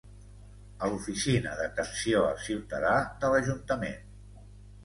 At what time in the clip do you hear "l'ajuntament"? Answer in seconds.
3.35-4.01